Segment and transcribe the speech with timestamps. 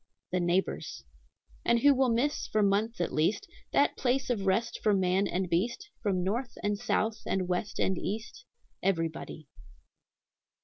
[0.31, 1.03] The neighbors.
[1.63, 5.47] "And who will miss, for months at least, That place of rest for man and
[5.47, 8.45] beast, from North, and South, and West, and East?
[8.81, 9.47] Everybody."